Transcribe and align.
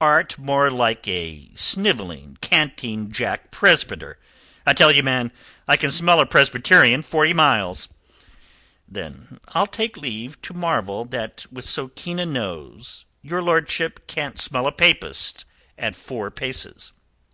"Art 0.00 0.38
more 0.38 0.70
like 0.70 1.06
a 1.08 1.50
snivelling, 1.54 2.38
canting 2.40 3.12
Jack 3.12 3.50
Presbyter. 3.50 4.18
I 4.66 4.72
tell 4.72 4.90
you, 4.90 5.02
man, 5.02 5.30
I 5.68 5.76
can 5.76 5.92
smell 5.92 6.20
a 6.20 6.24
Presbyterian 6.24 7.02
forty 7.02 7.34
miles." 7.34 7.90
"Then 8.88 9.40
I'll 9.48 9.66
take 9.66 9.98
leave 9.98 10.40
to 10.40 10.54
marvel 10.54 11.04
that 11.04 11.44
with 11.52 11.66
so 11.66 11.88
keen 11.88 12.18
a 12.18 12.24
nose 12.24 13.04
your 13.20 13.42
lordship 13.42 14.06
can't 14.06 14.38
smell 14.38 14.66
a 14.66 14.72
papist 14.72 15.44
at 15.76 15.94
four 15.96 16.30
paces." 16.30 16.94